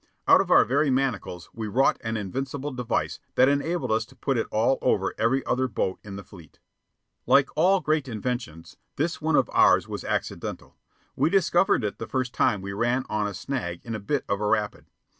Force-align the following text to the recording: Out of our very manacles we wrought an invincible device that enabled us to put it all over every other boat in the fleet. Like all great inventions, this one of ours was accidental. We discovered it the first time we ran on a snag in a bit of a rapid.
Out 0.27 0.41
of 0.41 0.49
our 0.49 0.65
very 0.65 0.89
manacles 0.89 1.51
we 1.53 1.67
wrought 1.67 2.01
an 2.03 2.17
invincible 2.17 2.71
device 2.71 3.19
that 3.35 3.47
enabled 3.47 3.91
us 3.91 4.03
to 4.05 4.15
put 4.15 4.35
it 4.35 4.47
all 4.49 4.79
over 4.81 5.13
every 5.19 5.45
other 5.45 5.67
boat 5.67 5.99
in 6.03 6.15
the 6.15 6.23
fleet. 6.23 6.57
Like 7.27 7.51
all 7.55 7.81
great 7.81 8.07
inventions, 8.07 8.77
this 8.95 9.21
one 9.21 9.35
of 9.35 9.47
ours 9.53 9.87
was 9.87 10.03
accidental. 10.03 10.75
We 11.15 11.29
discovered 11.29 11.83
it 11.83 11.99
the 11.99 12.07
first 12.07 12.33
time 12.33 12.61
we 12.63 12.73
ran 12.73 13.05
on 13.09 13.27
a 13.27 13.33
snag 13.35 13.85
in 13.85 13.93
a 13.93 13.99
bit 13.99 14.25
of 14.27 14.41
a 14.41 14.47
rapid. 14.47 14.87